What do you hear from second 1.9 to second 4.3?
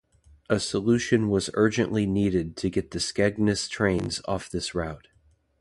needed to get the Skegness trains